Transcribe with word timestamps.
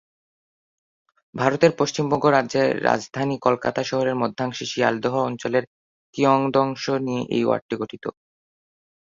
ভারতের 1.35 1.71
পশ্চিমবঙ্গ 1.79 2.25
রাজ্যের 2.27 2.67
রাজধানী 2.83 3.35
কলকাতা 3.39 3.81
শহরের 3.83 4.15
মধ্যাংশে 4.15 4.65
শিয়ালদহ 4.65 5.13
অঞ্চলের 5.23 5.63
কিয়দংশ 6.15 6.83
নিয়ে 7.05 7.23
এই 7.35 7.43
ওয়ার্ডটি 7.45 7.75
গঠিত। 7.77 8.05